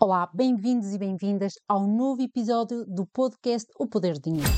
[0.00, 4.48] Olá, bem-vindos e bem-vindas ao novo episódio do podcast O Poder do Dinheiro.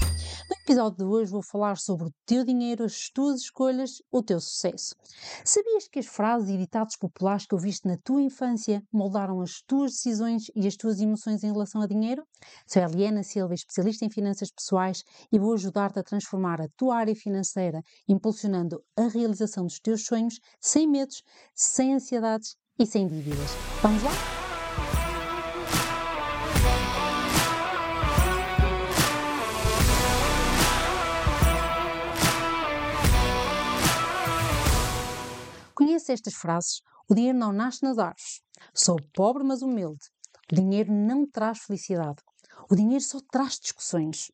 [0.50, 4.38] No episódio de hoje vou falar sobre o teu dinheiro, as tuas escolhas, o teu
[4.38, 4.94] sucesso.
[5.42, 9.92] Sabias que as frases e ditados populares que ouviste na tua infância moldaram as tuas
[9.92, 12.22] decisões e as tuas emoções em relação a dinheiro?
[12.66, 15.02] Sou Eliana Silva, especialista em finanças pessoais
[15.32, 20.38] e vou ajudar-te a transformar a tua área financeira, impulsionando a realização dos teus sonhos
[20.60, 21.22] sem medos,
[21.54, 23.52] sem ansiedades e sem dívidas.
[23.80, 24.39] Vamos lá?
[36.00, 36.80] Conhece estas frases?
[37.10, 38.40] O dinheiro não nasce nas árvores.
[38.72, 40.00] Sou pobre, mas humilde.
[40.50, 42.22] O dinheiro não traz felicidade.
[42.70, 44.32] O dinheiro só traz discussões.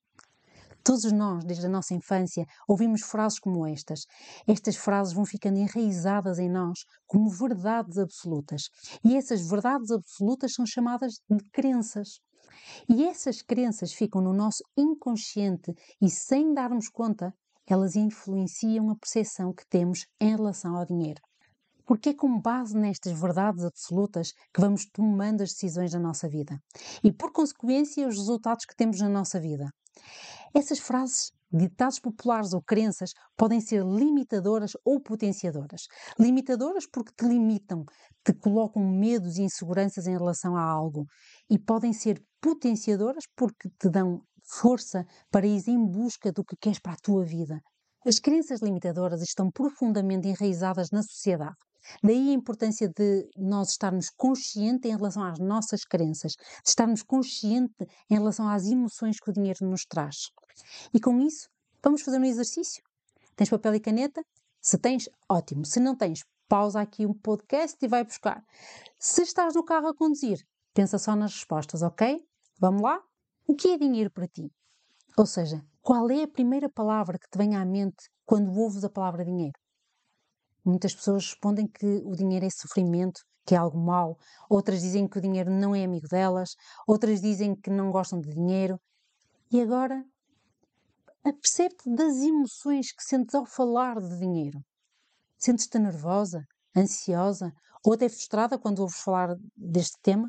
[0.85, 4.07] Todos nós, desde a nossa infância, ouvimos frases como estas.
[4.47, 8.69] Estas frases vão ficando enraizadas em nós como verdades absolutas.
[9.03, 12.21] E essas verdades absolutas são chamadas de crenças.
[12.89, 17.35] E essas crenças ficam no nosso inconsciente e, sem darmos conta,
[17.67, 21.21] elas influenciam a percepção que temos em relação ao dinheiro
[21.87, 26.59] porque é com base nestas verdades absolutas que vamos tomando as decisões da nossa vida
[27.03, 29.71] e, por consequência, os resultados que temos na nossa vida.
[30.55, 35.83] Essas frases, ditados populares ou crenças podem ser limitadoras ou potenciadoras.
[36.19, 37.85] Limitadoras porque te limitam,
[38.25, 41.07] te colocam medos e inseguranças em relação a algo,
[41.51, 46.79] e podem ser potenciadoras porque te dão força para ir em busca do que queres
[46.81, 47.61] para a tua vida.
[48.05, 51.57] As crenças limitadoras estão profundamente enraizadas na sociedade.
[52.03, 57.87] Daí a importância de nós estarmos conscientes em relação às nossas crenças, de estarmos conscientes
[58.11, 60.31] em relação às emoções que o dinheiro nos traz.
[60.93, 61.49] E com isso,
[61.83, 62.83] vamos fazer um exercício.
[63.35, 64.23] Tens papel e caneta?
[64.61, 65.65] Se tens, ótimo.
[65.65, 68.43] Se não tens, pausa aqui um podcast e vai buscar.
[68.99, 70.39] Se estás no carro a conduzir,
[70.75, 72.21] pensa só nas respostas, ok?
[72.59, 73.01] Vamos lá?
[73.47, 74.51] O que é dinheiro para ti?
[75.17, 78.91] Ou seja, qual é a primeira palavra que te vem à mente quando ouves a
[78.91, 79.59] palavra dinheiro?
[80.67, 84.19] Muitas pessoas respondem que o dinheiro é sofrimento, que é algo mau,
[84.51, 86.57] outras dizem que o dinheiro não é amigo delas,
[86.89, 88.77] outras dizem que não gostam de dinheiro.
[89.49, 90.05] E agora,
[91.25, 94.59] apercebe-te das emoções que sentes ao falar de dinheiro.
[95.39, 96.43] Sentes-te nervosa,
[96.77, 97.53] ansiosa
[97.85, 100.29] ou até frustrada quando ouves falar deste tema?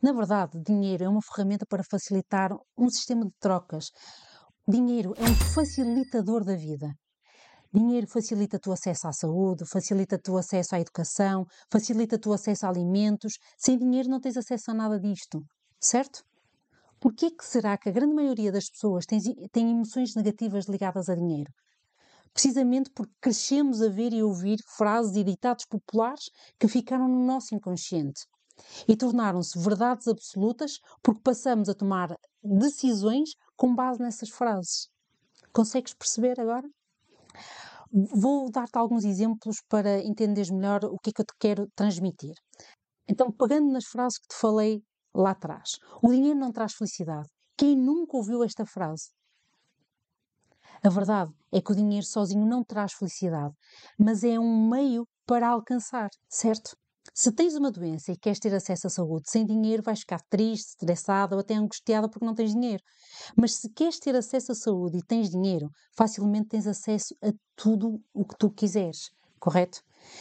[0.00, 3.90] Na verdade, dinheiro é uma ferramenta para facilitar um sistema de trocas.
[4.66, 6.94] Dinheiro é um facilitador da vida.
[7.78, 12.70] Dinheiro facilita o acesso à saúde, facilita o acesso à educação, facilita o acesso a
[12.70, 13.34] alimentos.
[13.56, 15.44] Sem dinheiro não tens acesso a nada disto,
[15.80, 16.24] certo?
[16.98, 19.20] Por que será que a grande maioria das pessoas tem,
[19.52, 21.52] tem emoções negativas ligadas a dinheiro?
[22.34, 27.54] Precisamente porque crescemos a ver e ouvir frases e ditados populares que ficaram no nosso
[27.54, 28.22] inconsciente
[28.88, 32.12] e tornaram-se verdades absolutas porque passamos a tomar
[32.42, 34.88] decisões com base nessas frases.
[35.52, 36.68] Consegues perceber agora?
[37.92, 42.34] Vou dar-te alguns exemplos para entenderes melhor o que é que eu te quero transmitir.
[43.08, 44.82] Então, pegando nas frases que te falei
[45.14, 47.28] lá atrás, o dinheiro não traz felicidade.
[47.56, 49.10] Quem nunca ouviu esta frase?
[50.82, 53.54] A verdade é que o dinheiro sozinho não traz felicidade,
[53.98, 56.76] mas é um meio para alcançar, certo?
[57.14, 60.70] Se tens uma doença e queres ter acesso à saúde sem dinheiro, vais ficar triste,
[60.70, 62.82] estressada ou até angustiada porque não tens dinheiro.
[63.36, 68.00] Mas se queres ter acesso à saúde e tens dinheiro, facilmente tens acesso a tudo
[68.14, 69.10] o que tu quiseres,
[69.40, 69.80] correto?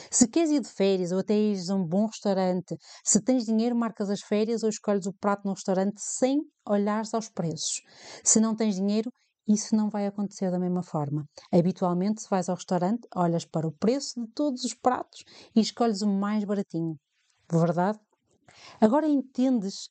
[0.09, 3.75] Se queres ir de férias ou até ires a um bom restaurante, se tens dinheiro,
[3.75, 7.81] marcas as férias ou escolhes o prato no restaurante sem olhares aos preços.
[8.23, 9.11] Se não tens dinheiro,
[9.47, 11.25] isso não vai acontecer da mesma forma.
[11.51, 15.23] Habitualmente, se vais ao restaurante, olhas para o preço de todos os pratos
[15.55, 16.97] e escolhes o mais baratinho.
[17.51, 17.99] Verdade?
[18.81, 19.89] Agora entendes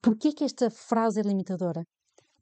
[0.00, 1.84] porque é que esta frase é limitadora?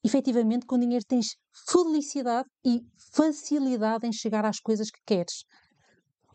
[0.05, 1.37] Efetivamente, com dinheiro tens
[1.69, 2.81] felicidade e
[3.13, 5.45] facilidade em chegar às coisas que queres.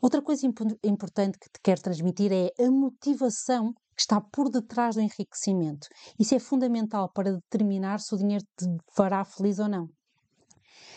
[0.02, 4.96] Outra coisa imp importante que te quero transmitir é a motivação que está por detrás
[4.96, 5.88] do enriquecimento.
[6.20, 8.66] Isso é fundamental para determinar se o dinheiro te
[8.96, 9.88] fará feliz ou não.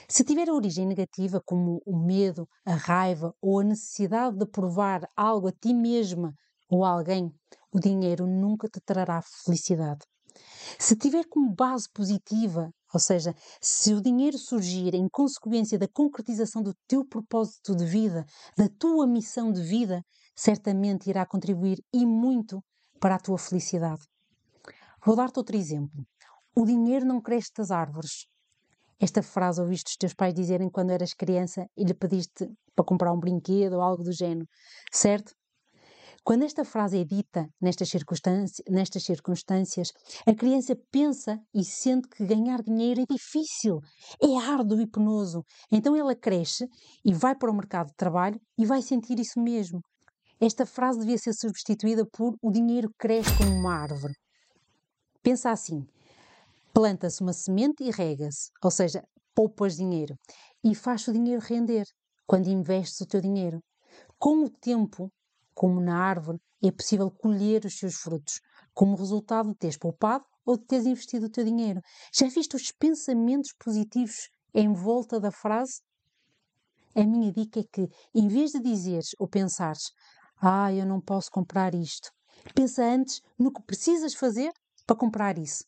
[0.08, 5.48] Se tiver origem negativa, como o medo, a raiva ou a necessidade de provar algo
[5.48, 6.34] a ti mesma
[6.68, 7.32] ou a alguém,
[7.72, 10.04] o dinheiro nunca te trará felicidade.
[10.78, 16.62] Se tiver como base positiva, ou seja, se o dinheiro surgir em consequência da concretização
[16.62, 18.24] do teu propósito de vida,
[18.56, 20.02] da tua missão de vida,
[20.36, 22.62] certamente irá contribuir e muito
[23.00, 24.02] para a tua felicidade.
[25.04, 26.04] Vou dar-te outro exemplo.
[26.56, 28.26] O dinheiro não cresce das árvores,
[29.00, 33.12] esta frase ouviste os teus pais dizerem quando eras criança e lhe pediste para comprar
[33.12, 34.46] um brinquedo ou algo do género,
[34.92, 35.34] certo?
[36.24, 39.92] Quando esta frase é dita nestas, circunstâncias, nestas circunstâncias,
[40.26, 43.80] a criança pensa e sente que ganhar dinheiro é difícil,
[44.22, 45.44] é árduo e penoso.
[45.70, 46.66] Então ela cresce
[47.04, 49.82] e vai para o mercado de trabalho e vai sentir isso mesmo.
[50.40, 54.14] Esta frase devia ser substituída por o dinheiro cresce como uma árvore.
[55.22, 55.86] Pensa assim:
[56.74, 60.18] planta-se uma semente e rega-se, ou seja, poupas dinheiro
[60.62, 61.86] e faz o dinheiro render
[62.26, 63.62] quando investes o teu dinheiro.
[64.18, 65.08] Com o tempo,
[65.54, 68.40] como na árvore, é possível colher os seus frutos,
[68.74, 71.80] como resultado de teres poupado ou de teres investido o teu dinheiro.
[72.12, 75.80] Já viste os pensamentos positivos em volta da frase?
[76.96, 79.92] A minha dica é que, em vez de dizeres ou pensares,
[80.42, 82.10] ah, eu não posso comprar isto,
[82.52, 84.52] pensa antes no que precisas fazer
[84.86, 85.64] para comprar isso.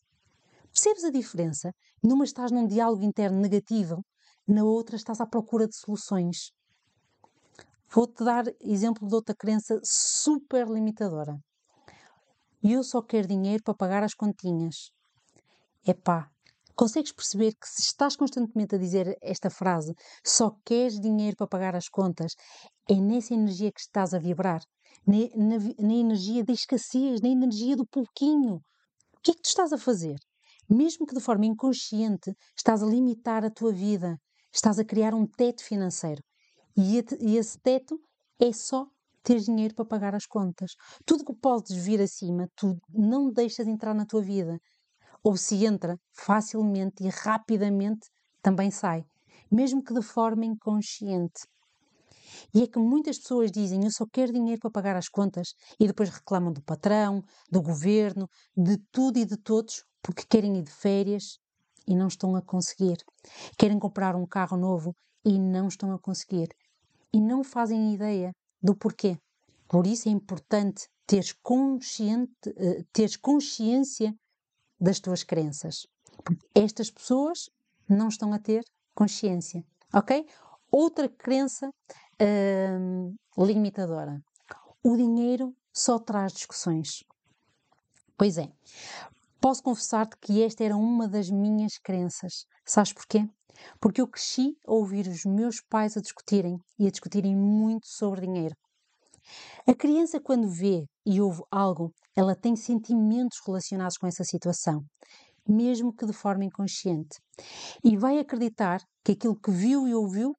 [0.77, 1.73] Percebes a diferença?
[2.03, 4.05] Numa estás num diálogo interno negativo,
[4.47, 6.51] na outra estás à procura de soluções.
[7.89, 11.35] Vou-te dar exemplo de outra crença super limitadora.
[12.63, 14.91] Eu só quero dinheiro para pagar as continhas.
[15.83, 16.29] Epá,
[16.75, 21.75] consegues perceber que se estás constantemente a dizer esta frase, só queres dinheiro para pagar
[21.75, 22.35] as contas,
[22.87, 24.61] é nessa energia que estás a vibrar,
[25.07, 28.57] na, na, na energia da escassez, na energia do pouquinho.
[29.15, 30.19] O que é que tu estás a fazer?
[30.69, 34.19] Mesmo que de forma inconsciente, estás a limitar a tua vida,
[34.53, 36.21] estás a criar um teto financeiro.
[36.75, 36.97] E,
[37.37, 37.99] esse teto
[38.39, 38.85] é só
[39.23, 40.71] ter dinheiro para pagar as contas.
[41.05, 44.59] Tudo que podes vir acima, tu não deixas entrar na tua vida.
[45.23, 48.07] Ou se entra facilmente e rapidamente,
[48.41, 49.03] também sai,
[49.51, 51.41] mesmo que de forma inconsciente.
[52.53, 55.87] E é que muitas pessoas dizem eu só quero dinheiro para pagar as contas e
[55.87, 60.71] depois reclamam do patrão, do governo, de tudo e de todos porque querem ir de
[60.71, 61.37] férias
[61.85, 62.95] e não estão a conseguir.
[63.57, 64.95] Querem comprar um carro novo
[65.25, 66.47] e não estão a conseguir
[67.11, 68.31] e não fazem ideia
[68.63, 69.17] do porquê.
[69.67, 74.15] Por isso é importante teres, consciente, uh, teres consciência
[74.79, 75.85] das tuas crenças.
[76.55, 77.49] Estas pessoas
[77.89, 78.63] não estão a ter
[78.95, 79.61] consciência,
[79.93, 80.25] ok?
[80.71, 84.21] Outra crença uh, limitadora.
[84.81, 87.03] O dinheiro só traz discussões.
[88.17, 88.49] Pois é.
[89.39, 92.45] Posso confessar-te que esta era uma das minhas crenças.
[92.65, 93.27] Sabes porquê?
[93.79, 98.21] Porque eu cresci a ouvir os meus pais a discutirem e a discutirem muito sobre
[98.21, 98.55] dinheiro.
[99.67, 104.83] A criança, quando vê e ouve algo, ela tem sentimentos relacionados com essa situação,
[105.47, 107.19] mesmo que de forma inconsciente,
[107.83, 110.33] e vai acreditar que aquilo que viu e ouviu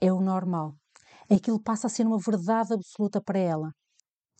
[0.00, 0.74] é o normal.
[1.30, 3.70] Aquilo passa a ser uma verdade absoluta para ela.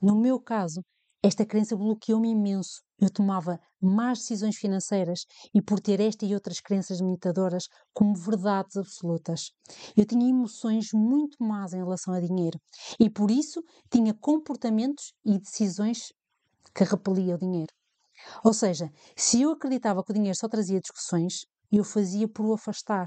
[0.03, 0.83] No meu caso,
[1.23, 2.81] esta crença bloqueou-me imenso.
[3.01, 5.25] Eu tomava más decisões financeiras
[5.55, 9.51] e por ter esta e outras crenças limitadoras como verdades absolutas.
[9.97, 12.59] Eu tinha emoções muito más em relação a dinheiro
[13.01, 16.13] e por isso tinha comportamentos e decisões
[16.75, 17.73] que repeliam o dinheiro.
[18.45, 22.55] Ou seja, se eu acreditava que o dinheiro só trazia discussões, eu fazia por o
[22.55, 23.07] afastar,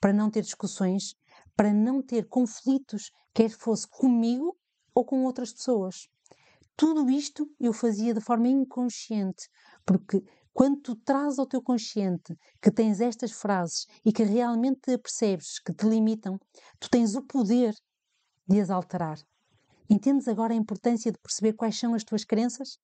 [0.00, 1.14] para não ter discussões,
[1.56, 4.56] para não ter conflitos, quer fosse comigo
[4.94, 6.08] ou com outras pessoas.
[6.76, 9.48] Tudo isto eu fazia de forma inconsciente,
[9.86, 10.22] porque
[10.52, 15.72] quando tu trazes ao teu consciente que tens estas frases e que realmente percebes que
[15.72, 16.38] te limitam,
[16.80, 17.74] tu tens o poder
[18.48, 19.18] de as alterar.
[19.88, 22.78] Entendes agora a importância de perceber quais são as tuas crenças?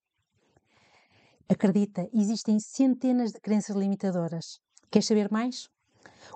[1.48, 4.60] Acredita, existem centenas de crenças limitadoras.
[4.90, 5.68] Queres saber mais?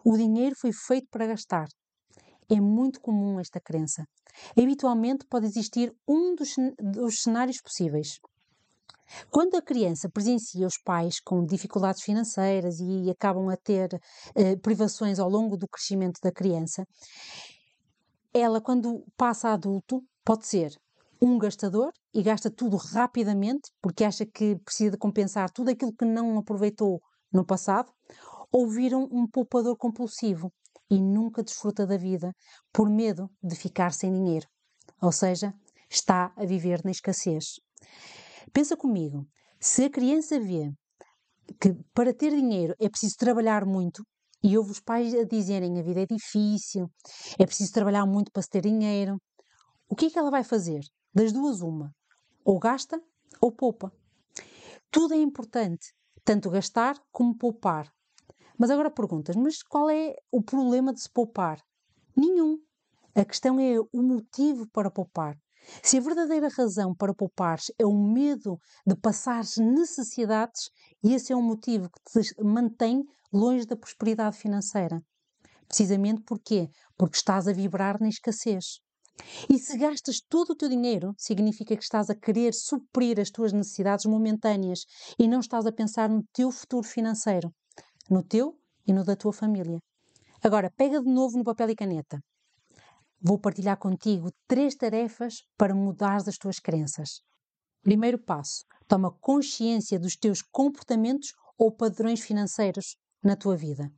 [0.05, 1.69] O dinheiro foi feito para gastar.
[2.51, 4.05] É muito comum esta crença.
[4.57, 8.19] Habitualmente pode existir um dos, dos cenários possíveis.
[9.31, 13.89] Quando a criança presencia os pais com dificuldades financeiras e acabam a ter
[14.35, 16.85] eh, privações ao longo do crescimento da criança,
[18.33, 20.75] ela, quando passa a adulto, pode ser
[21.21, 26.05] um gastador e gasta tudo rapidamente porque acha que precisa de compensar tudo aquilo que
[26.05, 27.01] não aproveitou
[27.33, 27.91] no passado,
[28.51, 30.53] ou viram um poupador compulsivo
[30.91, 32.33] e nunca desfruta da vida
[32.73, 34.47] por medo de ficar sem dinheiro.
[35.01, 35.53] Ou seja,
[35.89, 37.61] está a viver na escassez.
[38.53, 39.27] Pensa comigo,
[39.61, 40.71] se a criança vê
[41.61, 44.03] que para ter dinheiro é preciso trabalhar muito,
[44.43, 46.91] e ouve os pais a dizerem a vida é difícil,
[47.39, 49.17] é preciso trabalhar muito para se ter dinheiro,
[49.89, 50.81] o que é que ela vai fazer?
[51.15, 51.91] Das duas, uma.
[52.45, 53.01] Ou gasta
[53.41, 53.91] ou poupa.
[54.91, 57.91] Tudo é importante, tanto gastar como poupar.
[58.59, 61.61] Mas agora perguntas, mas qual é o problema de se poupar?
[62.17, 62.59] Nenhum.
[63.15, 65.37] A questão é o motivo para poupar.
[65.83, 70.71] Se a verdadeira razão para poupar é o medo de passar necessidades,
[71.03, 75.03] esse é um motivo que te mantém longe da prosperidade financeira.
[75.67, 76.69] Precisamente porquê?
[76.97, 78.81] Porque estás a vibrar na escassez.
[79.49, 83.53] E se gastas todo o teu dinheiro, significa que estás a querer suprir as tuas
[83.53, 84.85] necessidades momentâneas
[85.19, 87.55] e não estás a pensar no teu futuro financeiro,
[88.11, 89.79] no teu e no da tua família.
[90.43, 92.21] Agora, pega de novo no papel e caneta.
[93.21, 97.23] Vou partilhar contigo três tarefas para mudar as tuas crenças.
[97.83, 103.91] Primeiro passo: toma consciência dos teus comportamentos ou padrões financeiros na tua vida.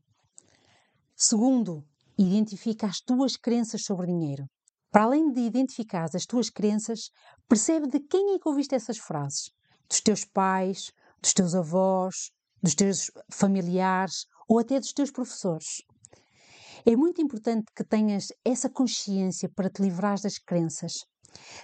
[1.16, 1.84] Segundo,
[2.16, 4.46] identifica as tuas crenças sobre dinheiro.
[4.90, 7.10] Para além de identificar as tuas crenças,
[7.48, 9.50] percebe de quem é que ouviste essas frases.
[9.88, 12.30] Dos teus pais, dos teus avós,
[12.66, 15.82] dos teus familiares ou até dos teus professores.
[16.84, 21.04] É muito importante que tenhas essa consciência para te livrar das crenças.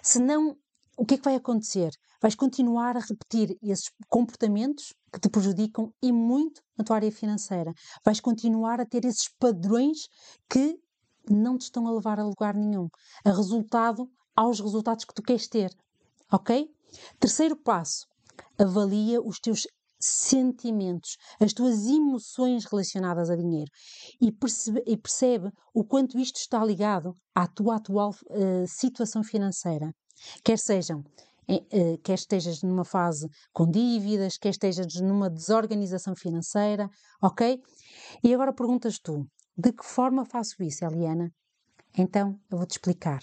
[0.00, 0.56] Senão,
[0.96, 1.90] o que é que vai acontecer?
[2.20, 7.72] Vais continuar a repetir esses comportamentos que te prejudicam e muito na tua área financeira.
[8.04, 10.08] Vais continuar a ter esses padrões
[10.48, 10.78] que
[11.28, 12.88] não te estão a levar a lugar nenhum,
[13.24, 15.76] a resultado aos resultados que tu queres ter.
[16.30, 16.72] Ok?
[17.18, 18.06] Terceiro passo:
[18.56, 19.66] avalia os teus
[20.02, 23.70] sentimentos, as tuas emoções relacionadas a dinheiro
[24.20, 29.92] e percebe, e percebe o quanto isto está ligado à tua atual uh, situação financeira.
[30.44, 36.88] Quer sejam uh, quer estejas numa fase com dívidas, quer estejas numa desorganização financeira,
[37.22, 37.60] ok?
[38.24, 41.30] E agora perguntas tu, de que forma faço isso, Eliana?
[41.96, 43.22] Então, eu vou-te explicar.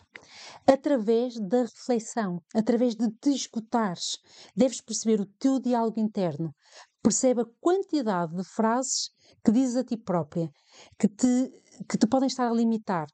[0.68, 4.18] Através da reflexão, através de te escutares,
[4.56, 6.54] deves perceber o teu diálogo interno.
[7.02, 9.10] Percebe a quantidade de frases
[9.44, 10.52] que dizes a ti própria,
[11.00, 11.52] que te,
[11.88, 13.08] que te podem estar a limitar.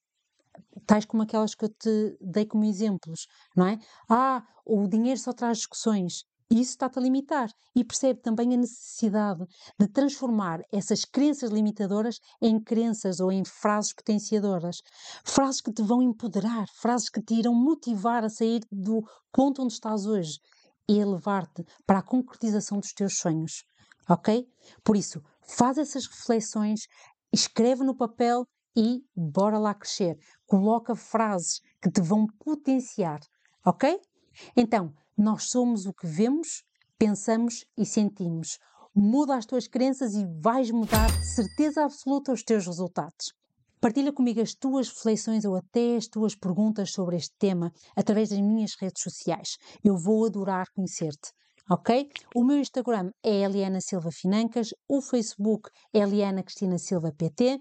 [0.85, 3.79] Tais como aquelas que eu te dei como exemplos, não é?
[4.09, 6.25] Ah, o dinheiro só traz discussões.
[6.49, 9.43] Isso está-te a limitar e percebe também a necessidade
[9.79, 14.77] de transformar essas crenças limitadoras em crenças ou em frases potenciadoras.
[15.23, 19.73] Frases que te vão empoderar, frases que te irão motivar a sair do ponto onde
[19.73, 20.39] estás hoje
[20.87, 23.63] e a levar-te para a concretização dos teus sonhos.
[24.07, 24.47] Ok?
[24.83, 26.81] Por isso, faz essas reflexões,
[27.33, 28.45] escreve no papel
[28.77, 30.15] e bora lá crescer.
[30.45, 33.19] Coloca frases que te vão potenciar.
[33.65, 33.99] Ok?
[34.55, 36.63] Então, nós somos o que vemos,
[36.98, 38.57] pensamos e sentimos.
[38.93, 43.34] Muda as tuas crenças e vais mudar de certeza absoluta os teus resultados.
[43.81, 48.39] Partilha comigo as tuas reflexões ou até as tuas perguntas sobre este tema através das
[48.39, 49.57] minhas redes sociais.
[49.84, 51.31] Eu vou adorar conhecer-te.
[51.69, 52.10] Ok?
[52.36, 57.60] O meu Instagram é Eliana Silva Financas, o Facebook é Eliana Cristina Silva PT.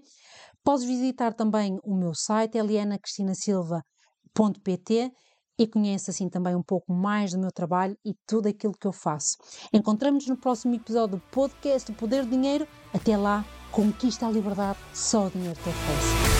[0.63, 5.11] Podes visitar também o meu site elianacristinasilva.pt
[5.57, 8.91] e conhece assim também um pouco mais do meu trabalho e tudo aquilo que eu
[8.91, 9.37] faço.
[9.71, 12.67] Encontramos no próximo episódio do podcast O Poder do Dinheiro.
[12.93, 16.34] Até lá, conquista a liberdade, só o dinheiro te oferece.